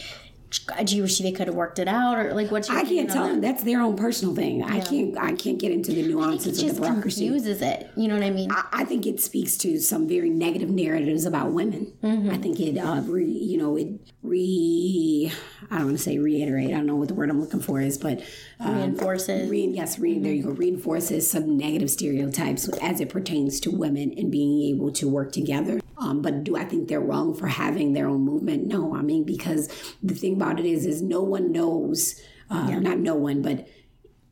[0.86, 3.10] Do you wish they could have worked it out, or like what's your I can't
[3.10, 3.32] tell that?
[3.34, 3.42] them.
[3.42, 4.64] That's their own personal thing.
[4.64, 5.18] I can't.
[5.18, 7.28] I can't get into the nuances of the bureaucracy.
[7.28, 7.90] confuses it.
[7.98, 8.52] You know what I mean?
[8.52, 11.94] I, I think it speaks to some very negative narratives about women.
[12.04, 12.30] Mm-hmm.
[12.30, 13.88] I think it, uh, re, you know, it
[14.22, 15.32] re.
[15.72, 16.70] I don't want to say reiterate.
[16.70, 18.24] I don't know what the word I'm looking for is, but
[18.60, 19.50] um, Reinforces.
[19.50, 20.52] Re, yes, re, there you go.
[20.52, 25.80] Reinforces some negative stereotypes as it pertains to women and being able to work together.
[25.98, 28.68] Um, but do I think they're wrong for having their own movement?
[28.68, 28.96] No.
[28.96, 29.70] I mean, because
[30.04, 32.22] the thing about it is, is no one knows.
[32.50, 33.68] Uh, Not no one, but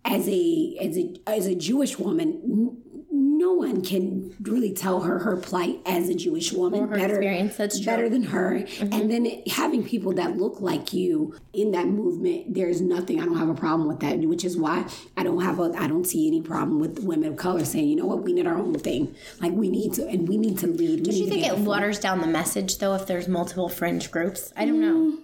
[0.05, 2.77] as a as a as a Jewish woman, n-
[3.11, 7.79] no one can really tell her her plight as a Jewish woman her experience, that's
[7.79, 7.91] true.
[7.91, 8.01] Mm-hmm.
[8.01, 8.65] better than her.
[8.81, 13.19] And then it- having people that look like you in that movement, there's nothing.
[13.19, 14.85] I don't have a problem with that, which is why
[15.17, 17.95] I don't have a I don't see any problem with women of color saying, you
[17.95, 19.15] know what, we need our own thing.
[19.41, 21.03] Like we need to, and we need to lead.
[21.03, 24.53] Do you think it waters down the message though if there's multiple fringe groups?
[24.55, 25.17] I don't know.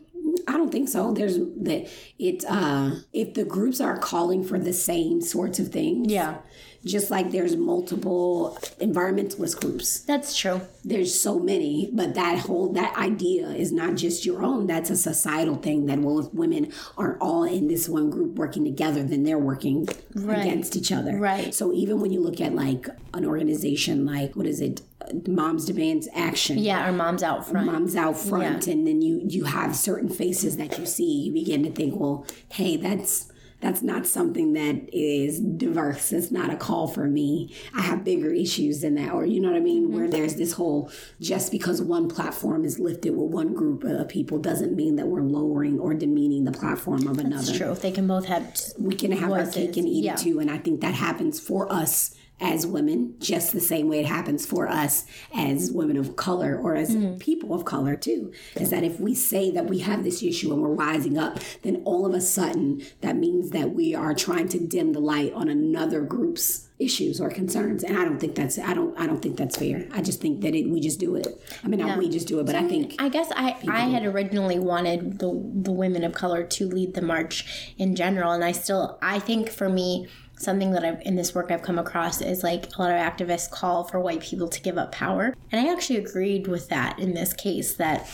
[0.49, 1.13] I don't think so.
[1.13, 6.11] There's that it uh if the groups are calling for the same sorts of things.
[6.11, 6.39] Yeah.
[6.85, 9.99] Just like there's multiple environmentalist groups.
[9.99, 10.61] That's true.
[10.85, 14.67] There's so many, but that whole that idea is not just your own.
[14.67, 18.63] That's a societal thing that well if women aren't all in this one group working
[18.63, 21.17] together, then they're working against each other.
[21.17, 21.53] Right.
[21.53, 24.81] So even when you look at like an organization like what is it?
[25.27, 27.65] Moms Demands Action Yeah, our mom's out front.
[27.65, 31.63] moms out front and then you you have certain faces that you see you begin
[31.63, 36.87] to think well hey that's that's not something that is diverse it's not a call
[36.87, 39.95] for me i have bigger issues than that or you know what i mean mm-hmm.
[39.95, 44.37] where there's this whole just because one platform is lifted with one group of people
[44.37, 47.73] doesn't mean that we're lowering or demeaning the platform of another It's true.
[47.75, 48.55] They can both have.
[48.77, 50.13] we can have our Voices, cake and eat yeah.
[50.13, 53.99] it too and i think that happens for us as women just the same way
[53.99, 57.17] it happens for us as women of color or as Mm-hmm.
[57.19, 60.61] people of color too is that if we say that we have this issue and
[60.61, 64.59] we're rising up then all of a sudden that means that we are trying to
[64.59, 67.83] dim the light on another group's issues or concerns.
[67.83, 69.87] And i don't think that's i don't i don't think that's fair.
[69.91, 71.27] I just think that it we just do it.
[71.63, 74.03] I mean not we just do it but i think I guess I, I had
[74.05, 75.27] originally wanted the
[75.67, 79.49] the women of color to lead the march in general, and I still I think
[79.49, 80.07] for me
[80.39, 83.49] something that I've in this work I've come across is like a lot of activists
[83.49, 87.13] call for white people to give up power, and I actually agreed with that in
[87.13, 88.09] this case that.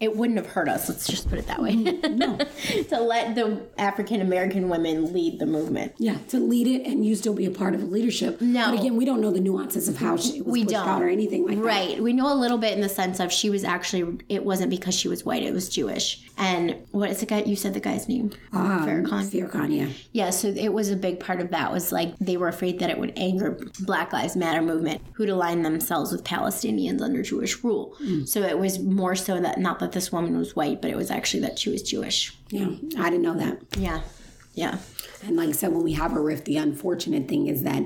[0.00, 0.88] It wouldn't have hurt us.
[0.88, 1.74] Let's just put it that way.
[1.74, 2.36] No.
[2.88, 5.92] to let the African American women lead the movement.
[5.98, 8.70] yeah to lead it and you still be a part of leadership No.
[8.70, 10.88] but again we don't know the nuances of how she was We pushed don't.
[10.88, 12.02] out or anything like that Right.
[12.02, 14.94] We know a little bit in the sense of she was actually, it wasn't because
[14.94, 16.22] she was white, it was Jewish.
[16.36, 18.30] And what is the guy, you said the guy's name?
[18.52, 19.30] Um, Farrakhan.
[19.30, 19.88] Farrakhan, yeah.
[20.12, 22.90] Yeah, so it was a big part of that was like they were afraid that
[22.90, 27.96] it would anger Black Lives Matter movement who'd align themselves with Palestinians under Jewish rule.
[28.26, 31.10] So it was more so that not that this woman was white, but it was
[31.10, 32.36] actually that she was Jewish.
[32.50, 33.58] Yeah, I didn't know that.
[33.76, 34.00] Yeah.
[34.54, 34.78] Yeah.
[35.24, 37.84] And like I said, when we have a rift, the unfortunate thing is that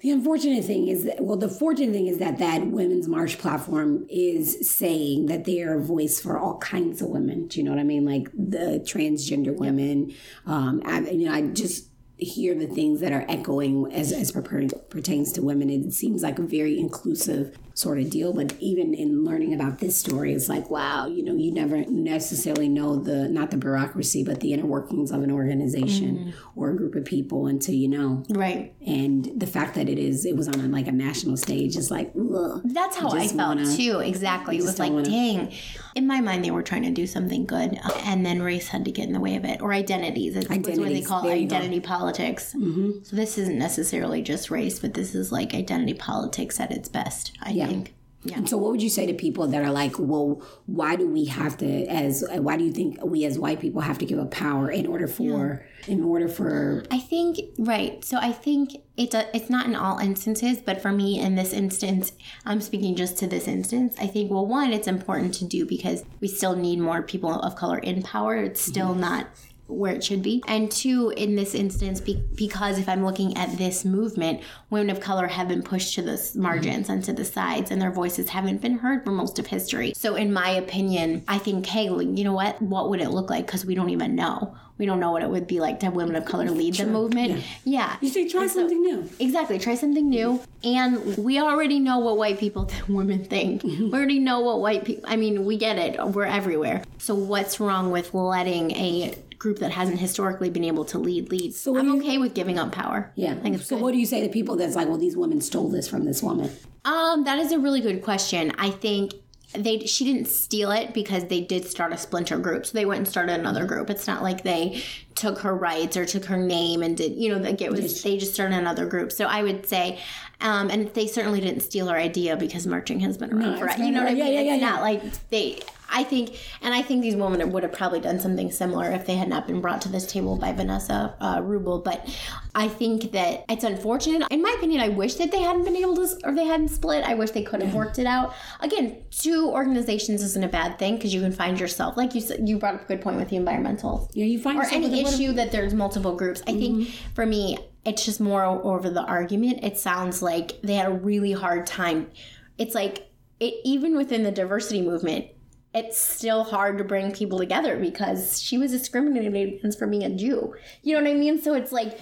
[0.00, 4.06] The unfortunate thing is that, well, the fortunate thing is that that women's march platform
[4.08, 7.48] is saying that they are a voice for all kinds of women.
[7.48, 8.04] Do you know what I mean?
[8.04, 10.14] Like the transgender women.
[10.46, 15.32] Um, I, you know, I just hear the things that are echoing as as pertains
[15.32, 15.68] to women.
[15.68, 18.32] It seems like a very inclusive sort of deal.
[18.32, 22.68] But even in learning about this story, it's like, wow, you know, you never necessarily
[22.68, 26.96] know the not the bureaucracy, but the inner workings of an organization or a group
[26.96, 28.24] of people until you know.
[28.30, 28.74] Right.
[28.84, 31.90] And the fact that it is, it was on a, like a national stage is
[31.90, 32.62] like, ugh.
[32.64, 34.00] That's how I just felt wanna- too.
[34.00, 34.58] Exactly.
[34.58, 35.52] It was like, wanna- dang.
[35.94, 38.84] In my mind, they were trying to do something good, uh, and then race had
[38.84, 40.36] to get in the way of it, or identities.
[40.36, 42.54] It's what they call There identity politics.
[42.54, 43.02] Mm-hmm.
[43.02, 47.32] So this isn't necessarily just race, but this is like identity politics at its best.
[47.42, 47.94] I think.
[48.24, 48.44] Yeah.
[48.46, 51.56] So, what would you say to people that are like, well, why do we have
[51.58, 54.70] to, as why do you think we as white people have to give up power
[54.70, 58.04] in order for, in order for, I think right.
[58.04, 61.52] So I think it do, it's not in all instances, but for me in this
[61.52, 62.12] instance,
[62.44, 63.94] I'm speaking just to this instance.
[64.00, 67.54] I think well, one, it's important to do because we still need more people of
[67.54, 68.36] color in power.
[68.36, 69.28] It's still not
[69.68, 70.42] where it should be.
[70.48, 75.00] And two, in this instance, be, because if I'm looking at this movement, women of
[75.00, 78.60] color have been pushed to the margins and to the sides, and their voices haven't
[78.60, 79.92] been heard for most of history.
[79.94, 82.60] So, in my opinion, I think, hey, you know what?
[82.60, 83.46] What would it look like?
[83.46, 84.56] Because we don't even know.
[84.78, 86.86] We don't know what it would be like to have women of color lead the
[86.86, 87.44] movement.
[87.64, 87.96] Yeah.
[88.00, 89.10] you say try so- something new?
[89.18, 89.58] Exactly.
[89.58, 90.40] Try something new.
[90.62, 93.62] And we already know what white people, women think.
[93.88, 95.98] We already know what white people, I mean, we get it.
[96.08, 96.82] We're everywhere.
[96.98, 101.58] So what's wrong with letting a group that hasn't historically been able to lead leads.
[101.60, 103.12] So I'm okay with giving up power.
[103.14, 103.32] Yeah.
[103.32, 103.82] I think it's so, good.
[103.82, 106.22] what do you say to people that's like, well, these women stole this from this
[106.22, 106.50] woman?
[106.84, 108.52] Um, that is a really good question.
[108.58, 109.12] I think
[109.54, 112.66] they she didn't steal it because they did start a splinter group.
[112.66, 113.88] So they went and started another group.
[113.88, 114.82] It's not like they
[115.14, 118.18] took her rights or took her name and did you know like it was they
[118.18, 119.10] just started another group.
[119.10, 120.00] So I would say,
[120.40, 123.66] um, and they certainly didn't steal her idea because marching has been around No, for
[123.66, 124.18] it's you know what I mean.
[124.18, 125.60] yeah, yeah, it's yeah, not like they.
[125.90, 129.14] I think, and I think these women would have probably done something similar if they
[129.16, 131.78] had not been brought to this table by Vanessa uh, Wruble.
[131.82, 132.06] But
[132.54, 134.30] I think that it's unfortunate.
[134.30, 137.04] In my opinion, I wish that they hadn't been able to, or they hadn't split.
[137.04, 138.34] I wish they could have worked it out.
[138.60, 142.46] Again, two organizations isn't a bad thing because you can find yourself, like you said,
[142.46, 145.32] you brought up a good point with the environmental Yeah, you find or any issue
[145.32, 146.42] that there's multiple groups.
[146.46, 147.56] I think for me,
[147.88, 149.64] it's just more over the argument.
[149.64, 152.10] It sounds like they had a really hard time.
[152.58, 153.08] It's like
[153.40, 155.26] it even within the diversity movement,
[155.74, 160.10] it's still hard to bring people together because she was discriminated against for being a
[160.10, 160.54] Jew.
[160.82, 161.40] You know what I mean?
[161.40, 161.98] So it's like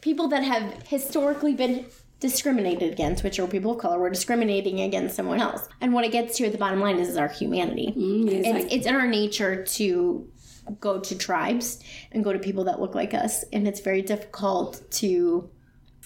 [0.00, 1.86] people that have historically been
[2.18, 5.68] discriminated against, which are people of color, were discriminating against someone else.
[5.80, 7.92] And what it gets to at the bottom line is, is our humanity.
[7.96, 10.28] Mm, it's it's, it's in our nature to
[10.80, 14.82] go to tribes and go to people that look like us, and it's very difficult
[14.92, 15.50] to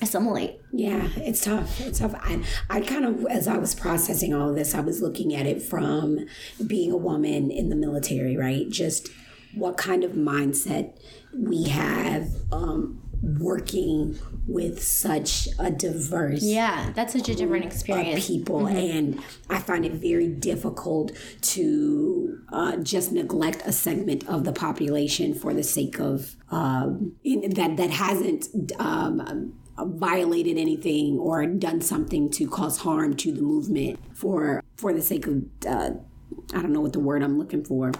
[0.03, 0.61] assimilate.
[0.73, 1.81] Yeah, it's tough.
[1.81, 2.14] It's tough.
[2.14, 5.46] I, I kind of, as I was processing all of this, I was looking at
[5.46, 6.27] it from
[6.66, 8.68] being a woman in the military, right?
[8.68, 9.09] Just
[9.55, 10.99] what kind of mindset
[11.35, 18.26] we have um, working with such a diverse Yeah, that's such a different experience.
[18.26, 24.52] people and i find it very difficult to uh, just neglect a segment of the
[24.52, 28.48] population for the sake of um, in, that that hasn't
[28.80, 35.02] um, violated anything or done something to cause harm to the movement for for the
[35.02, 35.90] sake of uh,
[36.54, 37.92] i don't know what the word i'm looking for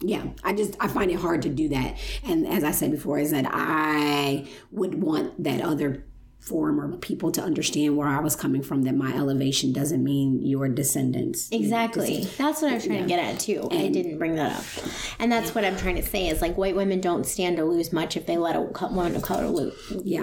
[0.00, 3.18] yeah i just i find it hard to do that and as i said before
[3.18, 6.04] is that i would want that other
[6.38, 10.40] forum or people to understand where i was coming from that my elevation doesn't mean
[10.42, 12.24] your descendants Exactly.
[12.38, 13.68] That's what I'm trying to get at too.
[13.70, 14.64] I didn't bring that up,
[15.18, 17.92] and that's what I'm trying to say is like white women don't stand to lose
[17.92, 19.72] much if they let a woman of color lead.
[20.02, 20.22] Yeah.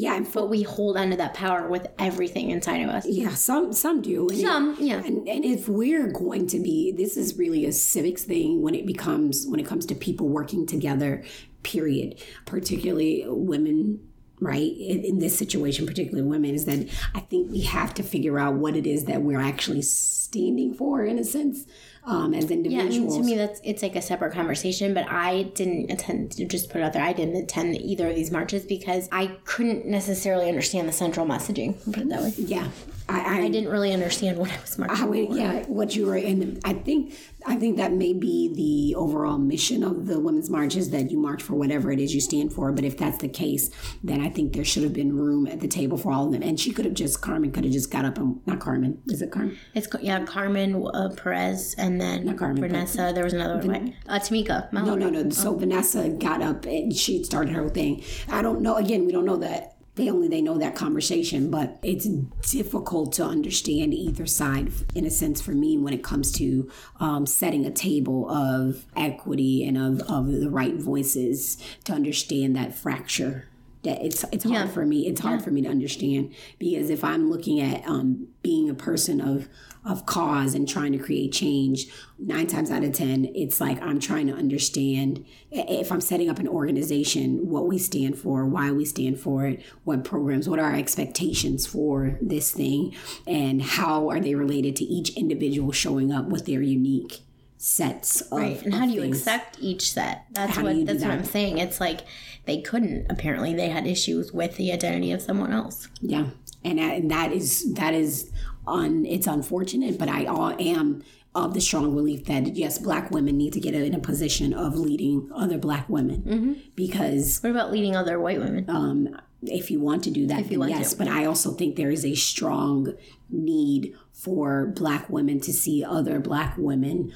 [0.00, 3.04] Yeah but we hold onto that power with everything inside of us.
[3.06, 5.02] yeah some some do and it- Some, yeah.
[5.04, 8.86] and, and if we're going to be this is really a civics thing when it
[8.86, 11.22] becomes when it comes to people working together
[11.62, 12.08] period
[12.46, 14.00] particularly women
[14.40, 18.38] right in, in this situation particularly women is that i think we have to figure
[18.38, 21.66] out what it is that we're actually standing for in a sense
[22.04, 24.94] um, as Yeah, I individuals mean, to me, that's it's like a separate conversation.
[24.94, 27.02] But I didn't attend to just put it out there.
[27.02, 31.82] I didn't attend either of these marches because I couldn't necessarily understand the central messaging.
[31.84, 32.32] Put it that way.
[32.36, 32.68] yeah
[33.10, 34.96] I, I didn't really understand what I was marching.
[35.28, 35.36] For.
[35.36, 37.14] yeah, what you were, and I think
[37.46, 41.18] I think that may be the overall mission of the women's march is that you
[41.18, 42.72] march for whatever it is you stand for.
[42.72, 43.70] But if that's the case,
[44.04, 46.42] then I think there should have been room at the table for all of them.
[46.42, 49.22] And she could have just Carmen could have just got up and not Carmen, is
[49.22, 49.58] it Carmen?
[49.74, 53.12] It's yeah, Carmen uh, Perez, and then Carmen, Vanessa.
[53.14, 53.68] There was another one.
[53.68, 53.94] right?
[54.06, 54.72] Uh, Tamika.
[54.72, 55.30] No, no, no.
[55.30, 58.04] So Vanessa got up and she started her thing.
[58.28, 58.76] I don't know.
[58.76, 62.06] Again, we don't know that they only they know that conversation but it's
[62.50, 67.26] difficult to understand either side in a sense for me when it comes to um,
[67.26, 73.49] setting a table of equity and of, of the right voices to understand that fracture
[73.82, 74.68] that it's it's hard Yeah.
[74.68, 78.68] for me it's hard for me to understand because if i'm looking at um, being
[78.68, 79.48] a person of
[79.82, 81.86] of cause and trying to create change
[82.18, 86.38] nine times out of ten it's like i'm trying to understand if i'm setting up
[86.38, 90.66] an organization what we stand for why we stand for it what programs what are
[90.66, 92.94] our expectations for this thing
[93.26, 97.20] and how are they related to each individual showing up with their unique
[97.62, 98.62] sets of, Right.
[98.62, 99.18] And how do you things.
[99.18, 100.24] accept each set?
[100.32, 101.10] That's How what that's what?
[101.10, 101.58] I'm saying.
[101.58, 102.00] It's like
[102.46, 103.06] they couldn't.
[103.10, 105.88] Apparently, they had issues with the identity of someone else.
[106.00, 106.28] Yeah,
[106.64, 108.30] and and that is that is
[108.66, 109.04] on.
[109.04, 111.02] It's unfortunate, but I all am
[111.34, 114.74] of the strong belief that yes, black women need to get in a position of
[114.76, 116.52] leading other black women Mm-hmm.
[116.74, 118.64] because What about leading other white women?
[118.68, 120.92] um, if you want to do that, yes.
[120.92, 120.98] to.
[120.98, 122.94] But I also think there is a strong
[123.30, 127.12] need for black women to see other black women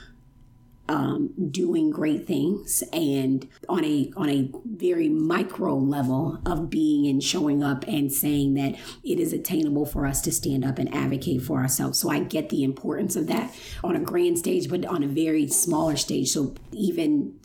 [0.88, 7.22] um, doing great things and on a on a very micro level of being and
[7.22, 11.42] showing up and saying that it is attainable for us to stand up and advocate
[11.42, 11.98] for ourselves.
[11.98, 15.48] So I get the importance of that on a grand stage, but on a very
[15.48, 16.30] smaller stage.
[16.30, 17.38] So even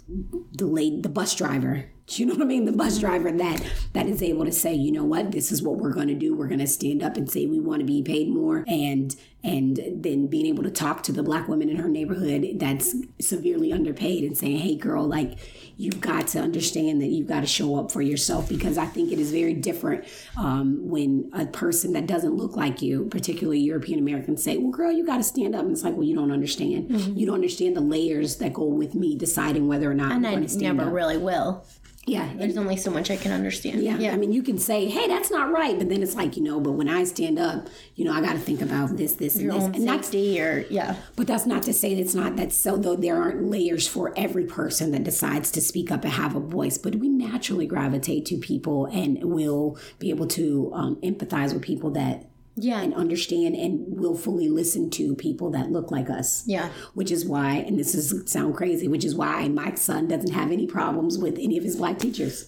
[0.52, 1.86] the late the bus driver
[2.18, 2.66] you know what I mean?
[2.66, 5.78] The bus driver that that is able to say, you know what, this is what
[5.78, 6.36] we're going to do.
[6.36, 9.80] We're going to stand up and say we want to be paid more, and and
[9.96, 14.24] then being able to talk to the black women in her neighborhood that's severely underpaid
[14.26, 15.38] and saying, hey, girl, like
[15.78, 19.14] you've got to understand that you've got to show up for yourself because I think
[19.14, 20.04] it is very different
[20.38, 24.92] um, when a person that doesn't look like you, particularly European Americans, say, well, girl,
[24.92, 25.62] you got to stand up.
[25.62, 26.90] And it's like, well, you don't understand.
[27.18, 30.34] You don't understand the layers that go with me deciding whether or not and I'm
[30.34, 30.94] going to stand never up.
[30.94, 31.66] really will.
[32.10, 33.82] Yeah, There's only so much I can understand.
[33.84, 34.12] yeah.
[34.12, 36.60] I mean, you can say, "Hey, that's not right," but then it's like, you know,
[36.60, 39.44] but when I stand up, you know, I got to think about this, this, and
[39.46, 40.08] Your this, own and that's.
[40.08, 42.52] safety, or yeah, But that's not to say it's not that.
[42.52, 46.36] So though there aren't layers for every person that decides to speak up and have
[46.36, 51.54] a voice, but we naturally gravitate to people and will be able to um, empathize
[51.54, 52.29] with people that
[52.64, 56.44] yeah, and understand and willfully listen to people that look like us.
[56.48, 56.70] yeah.
[56.94, 60.52] Which is why, and this is sound crazy, which is why my son doesn't have
[60.52, 62.46] any problems with any of his black teachers.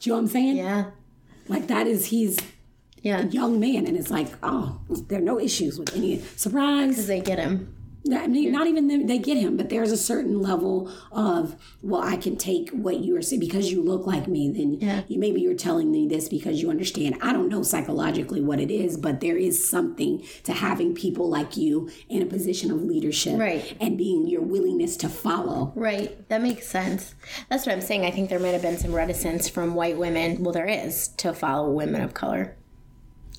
[0.00, 0.56] Do you know what I'm saying?
[0.56, 0.90] Yeah,
[1.48, 2.38] Like that is he's
[3.02, 3.20] yeah.
[3.20, 6.90] a young man, and it's like, oh, there are no issues with any surprise.
[6.90, 7.73] Because they get him.
[8.12, 12.02] I mean, not even them, they get him, but there's a certain level of, well,
[12.02, 14.50] I can take what you are saying because you look like me.
[14.50, 15.02] Then Yeah.
[15.08, 17.16] you maybe you're telling me this because you understand.
[17.22, 21.56] I don't know psychologically what it is, but there is something to having people like
[21.56, 23.74] you in a position of leadership, Right.
[23.80, 25.72] And being your willingness to follow.
[25.74, 27.14] Right, that makes sense.
[27.48, 28.04] That's what I'm saying.
[28.04, 30.42] I think there might have been some reticence from white women.
[30.42, 32.56] Well, there is to follow women of color,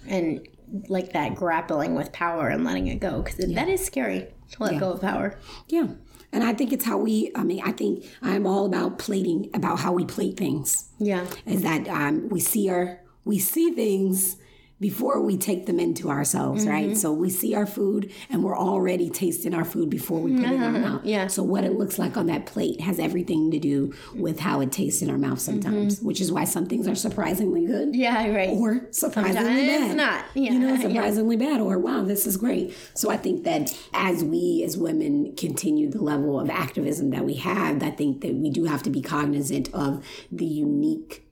[0.08, 0.47] and
[0.88, 4.28] like that grappling with power and letting it go because that is scary
[4.60, 5.38] let go of power.
[5.67, 5.88] Yeah.
[6.31, 9.79] And I think it's how we, I mean, I think I'm all about plating, about
[9.79, 10.89] how we plate things.
[10.99, 14.38] Yeah, is that um, we see our we see things
[14.79, 16.71] before we take them into ourselves, Mm-hmm.
[16.73, 16.97] right?
[16.97, 20.51] So we see our food and we're already tasting our food before we put it
[20.53, 20.99] in our mouth.
[20.99, 21.07] Mm-hmm.
[21.07, 21.27] Yeah.
[21.27, 24.73] So what it looks like on that plate has everything to do with how it
[24.73, 27.89] tastes in our mouth sometimes, which is why some things are surprisingly good.
[27.89, 28.01] Mm-hmm.
[28.01, 28.49] yeah, right.
[28.49, 29.97] Or surprisingly Sometimes bad.
[29.97, 30.25] not.
[30.33, 30.81] Yeah, You know, yeah.
[30.81, 32.75] surprisingly bad, or wow, this is great.
[32.95, 37.35] So I think that as we as women continue the level of activism that we
[37.35, 41.23] have, I think that we do have to be cognizant of the unique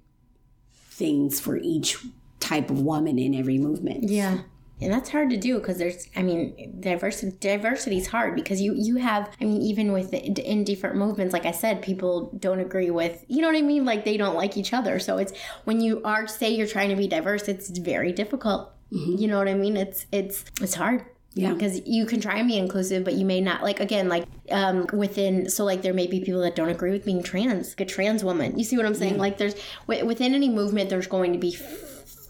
[0.90, 1.98] things for each
[2.44, 4.10] type of woman in every movement.
[4.10, 4.40] Yeah.
[4.82, 7.38] And that's hard to do because there's, I mean, diversity.
[7.40, 11.46] Diversity is hard because you you have, I mean, even with in different movements, like
[11.46, 13.86] I said, people don't agree with, you know what I mean?
[13.86, 15.00] Like they don't like each other.
[15.00, 15.32] So it's
[15.64, 18.72] when you are say you're trying to be diverse, it's very difficult.
[18.90, 19.78] You know what I mean?
[19.78, 21.06] It's it's it's hard.
[21.36, 21.52] Yeah.
[21.54, 24.86] because you can try and be inclusive, but you may not like again like um
[24.94, 25.50] within.
[25.50, 28.24] So like there may be people that don't agree with being trans, like a trans
[28.24, 28.58] woman.
[28.60, 29.18] You see what I'm saying?
[29.18, 29.56] Like there's
[29.88, 31.58] wi- within any movement, there's going to be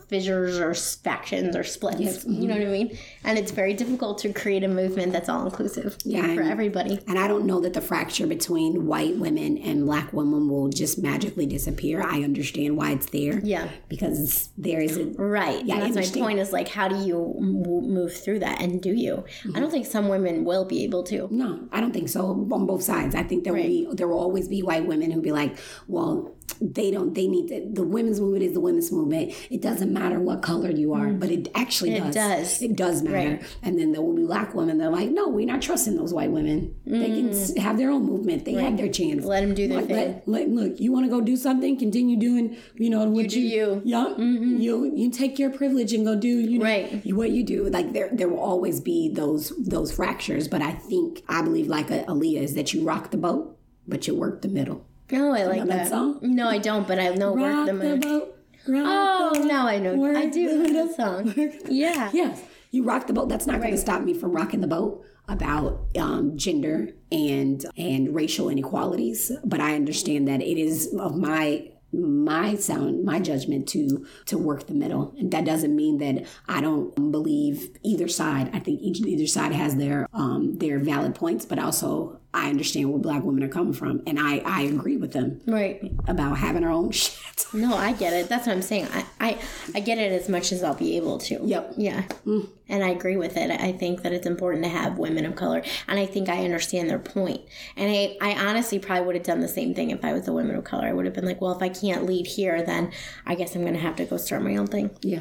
[0.08, 2.26] fissures or factions or splits.
[2.26, 2.72] You know what I mm-hmm.
[2.72, 2.98] mean?
[3.24, 7.00] And it's very difficult to create a movement that's all inclusive Yeah, for and- everybody.
[7.08, 11.02] And I don't know that the fracture between white women and black women will just
[11.02, 12.02] magically disappear.
[12.02, 13.40] I understand why it's there.
[13.40, 13.70] Yeah.
[13.90, 15.66] Because there is a Right.
[15.66, 18.62] Yeah, and that's my point is like, how do you m- move through that?
[18.62, 19.24] And do you?
[19.44, 19.72] I don't mm-hmm.
[19.72, 21.28] think some women will be able to.
[21.32, 23.16] No, I don't think so on both sides.
[23.16, 26.36] I think there will be there will always be white women who be like, well,
[26.62, 30.20] they don't they need to, the women's movement is the women's movement it doesn't matter
[30.20, 31.98] what color you are but it actually Mm.
[32.10, 32.62] It does does.
[32.62, 33.44] it does matter Right.
[33.62, 36.32] and then there will be black women they're like no we're not trusting those white
[36.32, 39.78] women they can have their own movement they had their chance let them do their
[39.80, 39.96] Like, thing.
[39.96, 43.40] let- let- look you want to go do something continue doing you know what do
[43.42, 43.94] you, you.
[43.94, 44.54] Mm-hmm.
[44.58, 47.06] yeah you you take your privilege and go do you know Right.
[47.14, 51.22] what you do like there there will always be those those fractures but i think
[51.28, 54.48] i believe like a, Aaliyah is that you rock the boat but you work the
[54.48, 55.88] middle No, I like that.
[55.88, 56.20] song?
[56.22, 58.00] No, I don't, but I know work rock the the moon.
[58.00, 59.96] boat Oh, the boat, now I know.
[59.96, 61.34] work I do the know that song.
[61.70, 62.10] Yeah.
[62.14, 62.42] Yes,
[62.72, 63.30] you rock the boat.
[63.30, 68.14] That's not going to stop me from rocking the boat about um, gender and and
[68.16, 69.32] racial inequalities.
[69.46, 74.66] But I understand that it is of my my sound my judgment to to work
[74.66, 79.00] the middle and that doesn't mean that i don't believe either side i think each
[79.02, 83.44] either side has their um their valid points but also i understand where black women
[83.44, 85.82] are coming from and i i agree with them Right.
[86.08, 87.14] about having our own shit
[87.54, 88.30] No, I get it.
[88.30, 88.88] That's what I'm saying.
[88.94, 89.38] I, I,
[89.76, 91.40] I get it as much as I'll be able to.
[91.44, 91.74] Yep.
[91.78, 92.04] Yeah.
[92.26, 92.50] Mm.
[92.68, 93.52] And I agree with it.
[93.52, 95.62] I think that it's important to have women of color.
[95.88, 97.42] And I think I understand their point.
[97.76, 100.34] And I, I honestly probably would have done the same thing if I was a
[100.34, 100.86] woman of color.
[100.88, 102.92] I would have been like, well, if I can't lead here, then
[103.26, 104.90] I guess I'm going to have to go start my own thing.
[105.04, 105.20] yeah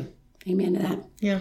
[0.48, 1.40] amen to that Yeah.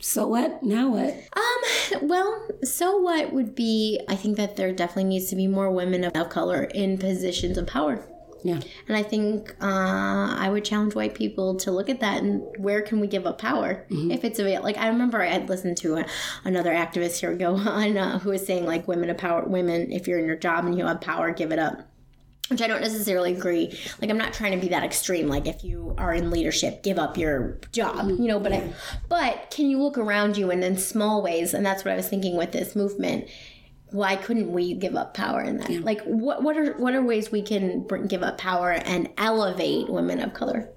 [0.00, 5.04] So what now what Um, well, so what would be, I think that there definitely
[5.04, 8.06] needs to be more women of, color in positions of power.
[8.42, 12.42] yeah And I think uh, I would challenge white people to look at that and
[12.58, 14.64] where can we give up power if it's available.
[14.64, 16.06] Like I remember I had listened to a,
[16.44, 19.90] another activist here we go on uh, who was saying like women of power, women
[19.92, 21.89] if you're in your job and you have power, give it up.
[22.50, 23.78] Which I don't necessarily agree.
[24.00, 25.28] Like I'm not trying to be that extreme.
[25.28, 28.08] Like if you are in leadership, give up your job.
[28.10, 28.72] You know, but I,
[29.08, 31.54] but can you look around you and in small ways?
[31.54, 33.28] And that's what I was thinking with this movement
[33.92, 35.84] why couldn't we give up power in that?
[35.84, 39.88] Like, what what are what are ways we can bring, give up power and elevate
[39.88, 40.68] women of color?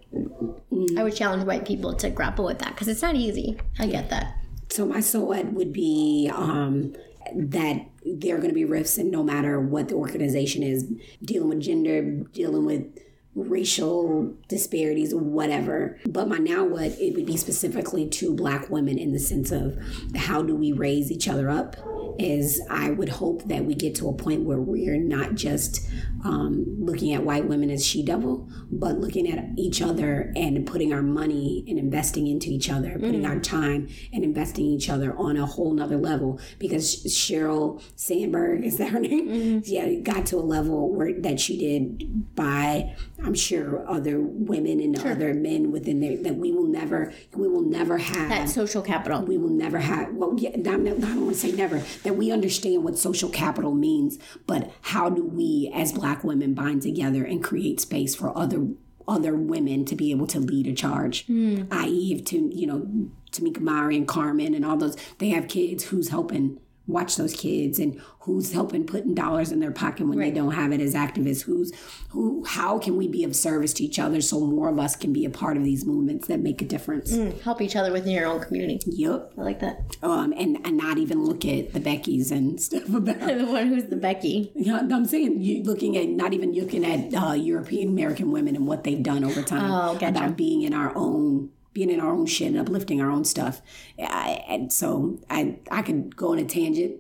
[0.98, 3.60] I would challenge white people to grapple with that because it's not easy.
[3.80, 4.38] I get that.
[4.70, 6.96] So my so what would be um,
[7.36, 10.92] that there are going to be rifts, and no matter what the organization is,
[11.24, 12.02] dealing with gender,
[12.34, 13.00] dealing with
[13.36, 16.00] racial disparities, whatever.
[16.06, 19.78] But my now what it would be specifically to Black women in the sense of
[20.16, 21.76] how do we raise each other up?
[22.20, 25.82] Is I would hope that we get to a point where we're not just
[26.24, 30.94] um, looking at white women as she devil, but looking at each other and putting
[30.94, 35.38] our money and investing into each other, putting our time and investing each other on
[35.38, 36.40] a whole nother level.
[36.60, 39.62] Because Sheryl Sandberg is that her name?
[39.66, 44.80] Yeah, it got to a level where that she did by I'm sure other women
[44.80, 48.82] and other men within there that we will never we will never have That social
[48.82, 49.22] capital.
[49.24, 52.16] we will never have well yeah, not, not- I don't want to say never that
[52.16, 57.24] we understand what social capital means but how do we as black women bind together
[57.24, 58.68] and create space for other
[59.08, 61.26] other women to be able to lead a charge.
[61.26, 61.64] Hmm.
[61.72, 65.86] I.e if to you know Tamika Mallory and Carmen and all those they have kids
[65.86, 70.32] who's helping watch those kids and who's helping putting dollars in their pocket when they
[70.32, 71.72] don't have it as activists who's
[72.10, 75.14] who how can we be of service to each other so more of us can
[75.14, 78.26] be a part of these movements that make a difference Help each other within your
[78.28, 78.80] own community.
[78.88, 79.96] yep I like that.
[80.04, 83.20] um, and, and not even look at the Beckys and stuff about.
[83.44, 84.52] The one who's the Becky.
[84.56, 88.68] Yeah, I'm saying you looking at not even looking at uh, European American women and
[88.68, 90.08] what they've done over time Oh, gotcha.
[90.10, 93.62] about being in our own being in our own shit and uplifting our own stuff.
[94.00, 96.98] I, and so I I could go on a tangent,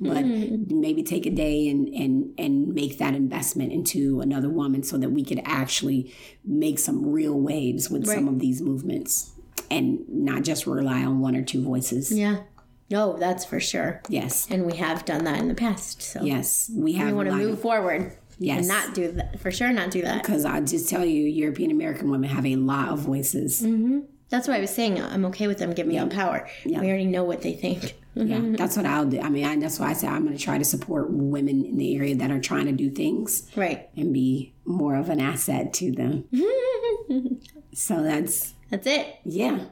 [0.00, 0.80] but Mm-hmm.
[0.80, 5.10] maybe take a day and and and make that investment into another woman so that
[5.10, 6.14] we could actually
[6.44, 9.32] make some real waves with some of these movements
[9.70, 12.12] and not just rely on one or two voices.
[12.12, 12.42] Yeah.
[12.90, 14.00] No, that's for sure.
[14.08, 14.46] Yes.
[14.48, 16.02] And we have done that in the past.
[16.02, 18.16] So Yes, we have we want to move forward.
[18.38, 18.58] Yes.
[18.58, 19.40] And not do that.
[19.40, 20.22] For sure, not do that.
[20.22, 23.62] because I just tell you, European American women have a lot of voices.
[23.62, 24.00] Mm-hmm.
[24.28, 26.48] That's why I was saying I'm okay with them giving up power.
[26.64, 27.94] We already know what they think.
[28.14, 29.20] Yeah, that's what I'll do.
[29.20, 31.76] I mean, I, that's why I say I'm going to try to support women in
[31.76, 33.88] the area that are trying to do things Right.
[33.96, 36.24] and be more of an asset to them.
[37.74, 39.16] so that's That's it.
[39.24, 39.66] yeah,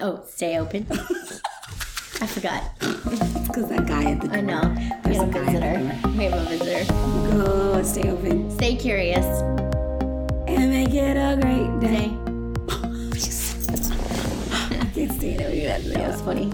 [0.00, 0.86] Oh, stay open.
[2.20, 2.62] I forgot.
[2.78, 4.36] because that guy at the door.
[4.36, 4.74] I know.
[5.04, 6.08] We There's have a a the visitor.
[6.18, 6.92] We have a visitor.
[7.32, 9.24] Go stay open Stay curious.
[10.46, 12.06] and make it a great day.
[12.08, 12.23] Stay.
[15.04, 15.84] I can't stand.
[15.92, 16.50] That was funny.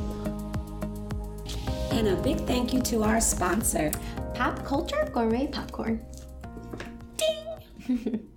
[1.93, 3.93] And a big thank you to our sponsor.
[4.35, 6.05] Pop culture gourmet popcorn.
[7.17, 8.27] Ding.